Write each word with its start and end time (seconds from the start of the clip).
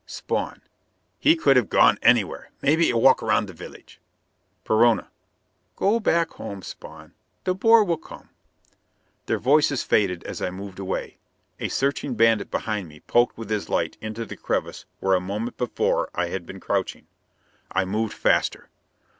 Spawn: 0.07 0.63
"He 1.19 1.35
could 1.35 1.55
have 1.57 1.69
gone 1.69 1.99
anywhere. 2.01 2.49
Maybe 2.63 2.89
a 2.89 2.97
walk 2.97 3.21
around 3.21 3.45
the 3.45 3.53
village." 3.53 4.01
Perona: 4.65 5.09
"Go 5.75 5.99
back 5.99 6.31
home, 6.31 6.63
Spawn. 6.63 7.13
De 7.43 7.53
Boer 7.53 7.83
will 7.83 7.99
come" 7.99 8.29
Their 9.27 9.37
voices 9.37 9.83
faded 9.83 10.23
as 10.23 10.41
I 10.41 10.49
moved 10.49 10.79
away. 10.79 11.17
A 11.59 11.67
searching 11.69 12.15
bandit 12.15 12.49
behind 12.49 12.87
me 12.89 13.01
poked 13.01 13.37
with 13.37 13.51
his 13.51 13.69
light 13.69 13.95
into 14.01 14.25
the 14.25 14.35
crevice 14.35 14.85
where 15.01 15.13
a 15.13 15.21
moment 15.21 15.57
before 15.57 16.09
I 16.15 16.29
had 16.29 16.47
been 16.47 16.59
crouching. 16.59 17.05
I 17.71 17.85
moved 17.85 18.15
faster. 18.15 18.71